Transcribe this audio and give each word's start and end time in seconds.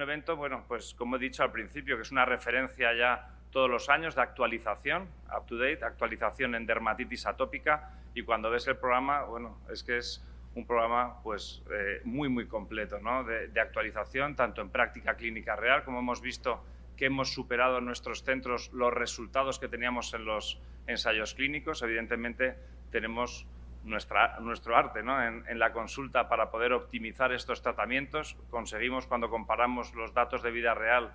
evento, 0.00 0.36
bueno, 0.36 0.64
pues 0.66 0.94
como 0.94 1.16
he 1.16 1.18
dicho 1.18 1.42
al 1.42 1.52
principio, 1.52 1.96
que 1.96 2.02
es 2.02 2.12
una 2.12 2.24
referencia 2.24 2.94
ya 2.94 3.28
todos 3.50 3.68
los 3.68 3.88
años 3.88 4.14
de 4.14 4.22
actualización, 4.22 5.08
up 5.36 5.46
to 5.46 5.56
date, 5.56 5.84
actualización 5.84 6.54
en 6.54 6.66
dermatitis 6.66 7.26
atópica 7.26 7.90
y 8.14 8.22
cuando 8.22 8.50
ves 8.50 8.66
el 8.66 8.76
programa, 8.76 9.24
bueno, 9.24 9.58
es 9.70 9.82
que 9.82 9.98
es 9.98 10.24
un 10.54 10.66
programa 10.66 11.22
pues 11.22 11.62
eh, 11.70 12.00
muy 12.04 12.28
muy 12.28 12.46
completo 12.46 12.98
¿no? 12.98 13.24
de, 13.24 13.48
de, 13.48 13.60
actualización 13.60 14.36
tanto 14.36 14.60
en 14.60 14.68
práctica 14.68 15.14
clínica 15.16 15.56
real 15.56 15.82
como 15.82 16.00
hemos 16.00 16.20
visto 16.20 16.62
que 16.96 17.06
hemos 17.06 17.32
superado 17.32 17.78
en 17.78 17.86
nuestros 17.86 18.22
centros 18.22 18.70
los 18.72 18.92
resultados 18.92 19.58
que 19.58 19.68
teníamos 19.68 20.12
en 20.12 20.26
los 20.26 20.60
ensayos 20.86 21.34
clínicos 21.34 21.82
evidentemente 21.82 22.58
tenemos 22.90 23.46
nuestra, 23.84 24.38
nuestro 24.40 24.76
arte 24.76 25.02
¿no? 25.02 25.22
en, 25.22 25.58
la 25.58 25.72
consulta 25.72 26.28
para 26.28 26.50
poder 26.50 26.72
optimizar 26.72 27.32
estos 27.32 27.62
tratamientos. 27.62 28.36
Conseguimos, 28.50 29.06
cuando 29.06 29.30
comparamos 29.30 29.94
los 29.94 30.14
datos 30.14 30.42
de 30.42 30.50
vida 30.50 30.74
real 30.74 31.12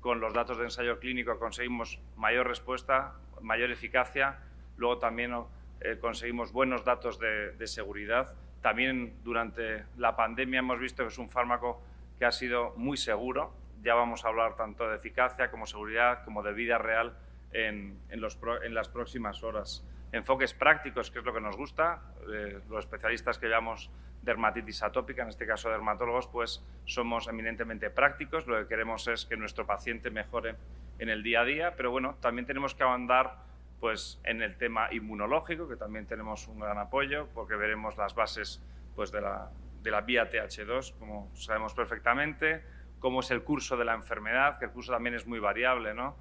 con 0.00 0.20
los 0.20 0.32
datos 0.32 0.58
de 0.58 0.64
ensayo 0.64 0.98
clínico, 0.98 1.38
conseguimos 1.38 2.00
mayor 2.16 2.46
respuesta, 2.46 3.14
mayor 3.40 3.70
eficacia. 3.70 4.38
Luego 4.76 4.98
también 4.98 5.34
eh, 5.80 5.98
conseguimos 6.00 6.52
buenos 6.52 6.84
datos 6.84 7.18
de, 7.18 7.52
de, 7.52 7.66
seguridad. 7.66 8.34
También 8.62 9.14
durante 9.22 9.84
la 9.96 10.16
pandemia 10.16 10.60
hemos 10.60 10.78
visto 10.78 11.02
que 11.02 11.08
es 11.08 11.18
un 11.18 11.28
fármaco 11.28 11.82
que 12.18 12.24
ha 12.24 12.32
sido 12.32 12.74
muy 12.76 12.96
seguro. 12.96 13.52
Ya 13.82 13.94
vamos 13.94 14.24
a 14.24 14.28
hablar 14.28 14.56
tanto 14.56 14.88
de 14.88 14.96
eficacia 14.96 15.50
como 15.50 15.66
seguridad, 15.66 16.24
como 16.24 16.42
de 16.42 16.52
vida 16.52 16.78
real 16.78 17.16
en, 17.52 17.98
en, 18.08 18.20
los, 18.20 18.38
en 18.64 18.74
las 18.74 18.88
próximas 18.88 19.42
horas 19.42 19.84
enfoques 20.12 20.54
prácticos, 20.54 21.10
que 21.10 21.18
es 21.18 21.24
lo 21.24 21.32
que 21.32 21.40
nos 21.40 21.56
gusta. 21.56 22.02
Eh, 22.32 22.60
los 22.68 22.84
especialistas 22.84 23.38
que 23.38 23.46
llevamos 23.46 23.90
dermatitis 24.22 24.82
atópica, 24.82 25.22
en 25.22 25.28
este 25.28 25.46
caso 25.46 25.70
dermatólogos, 25.70 26.26
pues 26.28 26.64
somos 26.84 27.28
eminentemente 27.28 27.90
prácticos. 27.90 28.46
Lo 28.46 28.58
que 28.58 28.66
queremos 28.66 29.06
es 29.08 29.26
que 29.26 29.36
nuestro 29.36 29.66
paciente 29.66 30.10
mejore 30.10 30.56
en 30.98 31.08
el 31.08 31.22
día 31.22 31.42
a 31.42 31.44
día, 31.44 31.74
pero 31.76 31.90
bueno, 31.90 32.16
también 32.20 32.46
tenemos 32.46 32.74
que 32.74 32.82
ahondar 32.82 33.36
pues, 33.80 34.20
en 34.24 34.42
el 34.42 34.56
tema 34.56 34.88
inmunológico, 34.92 35.68
que 35.68 35.76
también 35.76 36.06
tenemos 36.06 36.48
un 36.48 36.58
gran 36.58 36.78
apoyo, 36.78 37.28
porque 37.34 37.54
veremos 37.54 37.96
las 37.96 38.14
bases 38.14 38.62
pues, 38.96 39.12
de, 39.12 39.20
la, 39.20 39.50
de 39.82 39.90
la 39.90 40.00
vía 40.00 40.30
TH2, 40.30 40.98
como 40.98 41.30
sabemos 41.36 41.74
perfectamente, 41.74 42.64
cómo 42.98 43.20
es 43.20 43.30
el 43.30 43.42
curso 43.42 43.76
de 43.76 43.84
la 43.84 43.94
enfermedad, 43.94 44.58
que 44.58 44.64
el 44.64 44.72
curso 44.72 44.92
también 44.92 45.14
es 45.14 45.26
muy 45.26 45.38
variable, 45.38 45.94
¿no? 45.94 46.16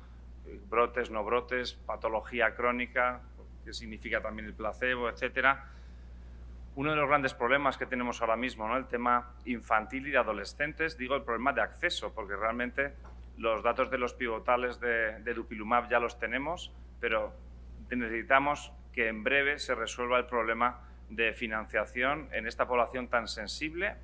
brotes, 0.69 1.11
no 1.11 1.23
brotes, 1.23 1.73
patología 1.73 2.55
crónica, 2.55 3.21
que 3.67 3.73
significa 3.73 4.21
también 4.21 4.47
el 4.47 4.53
placebo, 4.53 5.09
etcétera. 5.09 5.65
Uno 6.77 6.91
de 6.91 6.95
los 6.95 7.09
grandes 7.09 7.33
problemas 7.33 7.77
que 7.77 7.85
tenemos 7.85 8.21
ahora 8.21 8.37
mismo, 8.37 8.65
¿no? 8.65 8.77
el 8.77 8.87
tema 8.87 9.33
infantil 9.43 10.07
y 10.07 10.11
de 10.11 10.17
adolescentes, 10.17 10.97
digo 10.97 11.15
el 11.15 11.23
problema 11.23 11.51
de 11.51 11.59
acceso, 11.59 12.13
porque 12.13 12.37
realmente 12.37 12.93
los 13.37 13.61
datos 13.63 13.91
de 13.91 13.97
los 13.97 14.13
pivotales 14.13 14.79
de, 14.79 15.19
de 15.19 15.33
Dupilumab 15.33 15.89
ya 15.89 15.99
los 15.99 16.17
tenemos, 16.17 16.71
pero 17.01 17.33
necesitamos 17.89 18.71
que 18.93 19.09
en 19.09 19.25
breve 19.25 19.59
se 19.59 19.75
resuelva 19.75 20.17
el 20.17 20.27
problema 20.27 20.79
de 21.09 21.33
financiación 21.33 22.29
en 22.31 22.47
esta 22.47 22.69
población 22.69 23.09
tan 23.09 23.27
sensible 23.27 23.95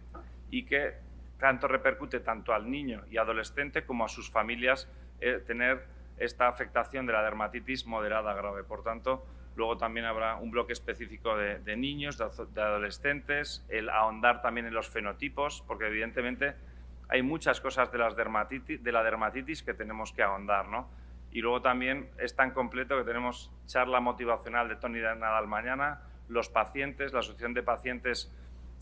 y 0.51 0.65
que 0.65 0.95
tanto 1.39 1.69
repercute 1.69 2.19
tanto 2.19 2.53
al 2.53 2.69
niño 2.69 3.05
y 3.09 3.15
adolescente 3.15 3.85
como 3.85 4.03
a 4.03 4.09
sus 4.09 4.29
familias 4.29 4.89
eh, 5.21 5.41
tener 5.47 5.85
esta 6.17 6.47
afectación 6.47 7.05
de 7.05 7.13
la 7.13 7.23
dermatitis 7.23 7.85
moderada 7.85 8.33
grave. 8.33 8.63
Por 8.63 8.83
tanto, 8.83 9.25
Luego 9.55 9.77
también 9.77 10.05
habrá 10.05 10.35
un 10.35 10.51
bloque 10.51 10.73
específico 10.73 11.35
de, 11.37 11.77
niños, 11.77 12.17
de, 12.17 12.25
de, 12.53 12.61
adolescentes, 12.61 13.65
el 13.69 13.89
ahondar 13.89 14.41
también 14.41 14.65
en 14.65 14.73
los 14.73 14.89
fenotipos, 14.89 15.63
porque 15.67 15.87
evidentemente 15.87 16.55
hay 17.09 17.21
muchas 17.21 17.61
cosas 17.61 17.91
de, 17.91 17.99
las 17.99 18.15
dermatitis, 18.15 18.83
de 18.83 18.91
la 18.91 19.03
dermatitis 19.03 19.61
que 19.61 19.73
tenemos 19.73 20.11
que 20.13 20.23
ahondar, 20.23 20.67
¿no? 20.67 20.89
Y 21.31 21.41
luego 21.41 21.61
también 21.61 22.09
es 22.17 22.35
tan 22.35 22.51
completo 22.51 22.97
que 22.97 23.03
tenemos 23.03 23.51
charla 23.65 23.99
motivacional 23.99 24.69
de 24.69 24.75
Tony 24.75 24.99
Nadal 24.99 25.47
mañana, 25.47 26.01
los 26.27 26.49
pacientes, 26.49 27.13
la 27.13 27.19
asociación 27.19 27.53
de 27.53 27.63
pacientes 27.63 28.31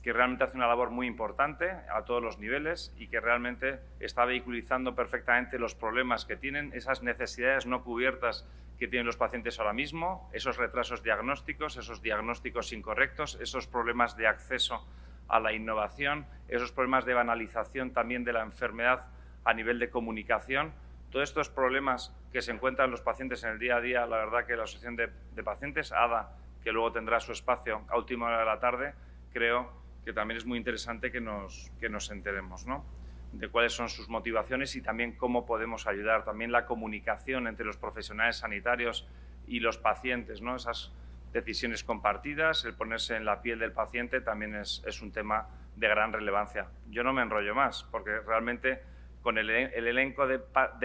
que 0.02 0.14
realmente 0.14 0.44
hace 0.44 0.58
una 0.58 0.68
labor 0.68 0.90
muy 0.90 1.06
importante 1.06 1.70
a 1.70 2.04
todos 2.06 2.24
los 2.24 2.40
niveles 2.40 2.94
y 2.98 3.08
que 3.08 3.20
realmente 3.20 3.80
está 4.00 4.26
vehiculizando 4.26 4.96
perfectamente 4.96 5.60
los 5.60 5.76
problemas 5.76 6.26
que 6.26 6.36
tienen, 6.36 6.72
esas 6.74 7.04
necesidades 7.04 7.68
no 7.68 7.84
cubiertas 7.84 8.48
que 8.80 8.88
tienen 8.88 9.06
los 9.06 9.18
pacientes 9.18 9.60
ahora 9.60 9.74
mismo, 9.74 10.28
esos 10.34 10.58
retrasos 10.58 11.04
diagnósticos, 11.04 11.78
esos 11.78 12.02
diagnósticos 12.02 12.74
incorrectos, 12.74 13.38
esos 13.40 13.68
problemas 13.68 14.18
de 14.18 14.26
acceso 14.26 14.84
a 15.28 15.40
la 15.40 15.54
innovación, 15.54 16.26
esos 16.48 16.72
problemas 16.72 17.06
de 17.06 17.14
banalización 17.14 17.92
también 17.92 18.24
de 18.24 18.34
la 18.34 18.42
enfermedad 18.42 19.06
a 19.46 19.54
nivel 19.54 19.78
de 19.78 19.92
comunicación. 19.92 20.74
Todos 21.12 21.30
estos 21.30 21.50
problemas 21.50 22.12
que 22.34 22.42
se 22.42 22.52
encuentran 22.52 22.90
los 22.90 23.02
pacientes 23.02 23.44
en 23.44 23.52
el 23.52 23.60
día 23.60 23.76
a 23.76 23.82
día, 23.82 24.06
la 24.08 24.18
verdad 24.18 24.46
que 24.48 24.56
la 24.56 24.64
Asociación 24.64 24.96
de, 24.96 25.12
de 25.36 25.44
Pacientes, 25.44 25.92
ADA, 25.92 26.32
que 26.64 26.72
luego 26.72 26.92
tendrá 26.92 27.20
su 27.20 27.34
espacio 27.34 27.84
a 27.88 27.98
última 27.98 28.28
hora 28.28 28.40
de 28.40 28.46
la 28.46 28.60
tarde, 28.60 28.94
creo 29.32 29.81
que 30.06 30.14
también 30.14 30.38
es 30.38 30.46
muy 30.46 30.58
interesante 30.58 31.12
que 31.12 31.22
nos, 31.22 31.72
que 31.80 31.90
nos 31.90 32.10
enteremos 32.12 32.66
¿no? 32.66 32.86
de 33.34 33.48
cuáles 33.50 33.74
son 33.74 33.90
sus 33.90 34.10
motivaciones 34.10 34.76
y 34.76 34.82
también 34.82 35.14
cómo 35.14 35.46
podemos 35.46 35.88
ayudar. 35.88 36.26
También 36.26 36.52
la 36.52 36.66
comunicación 36.66 37.48
entre 37.48 37.66
los 37.66 37.78
profesionales 37.78 38.38
sanitarios 38.38 39.08
y 39.48 39.60
los 39.60 39.78
pacientes, 39.78 40.42
¿no? 40.42 40.56
esas 40.56 40.92
decisiones 41.34 41.84
compartidas, 41.84 42.66
el 42.66 42.74
ponerse 42.74 43.16
en 43.16 43.26
la 43.26 43.42
piel 43.42 43.60
del 43.60 43.72
paciente 43.72 44.22
también 44.22 44.56
es, 44.56 44.84
es 44.86 45.02
un 45.02 45.12
tema 45.12 45.48
de 45.76 45.88
gran 45.88 46.12
relevancia. 46.12 46.68
Yo 46.90 47.04
no 47.04 47.14
me 47.14 47.22
enrollo 47.22 47.56
más, 47.56 47.84
porque 47.84 48.20
realmente 48.20 48.82
con 49.22 49.38
el, 49.38 49.50
el 49.50 49.88
elenco 49.88 50.26
de, 50.28 50.40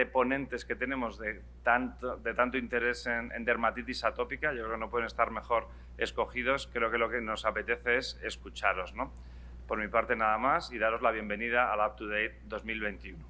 ponentes 0.05 0.63
que 0.65 0.75
tenemos 0.75 1.17
de 1.17 1.41
tanto, 1.63 2.17
de 2.17 2.33
tanto 2.33 2.57
interés 2.57 3.07
en, 3.07 3.43
dermatitis 3.43 4.03
atópica, 4.03 4.53
yo 4.53 4.63
creo 4.63 4.73
que 4.73 4.79
no 4.79 4.89
pueden 4.89 5.07
estar 5.07 5.31
mejor 5.31 5.67
escogidos. 5.97 6.69
Creo 6.71 6.91
que 6.91 6.97
lo 6.97 7.09
que 7.09 7.19
nos 7.19 7.45
apetece 7.45 7.97
es 7.97 8.19
escucharos. 8.23 8.93
¿no? 8.93 9.11
Por 9.67 9.79
mi 9.79 9.87
parte 9.87 10.15
nada 10.15 10.37
más 10.37 10.71
y 10.71 10.77
daros 10.77 11.01
la 11.01 11.11
bienvenida 11.11 11.73
al 11.73 11.79
Up 11.79 11.95
to 11.95 12.07
Date 12.07 12.39
2021. 12.45 13.25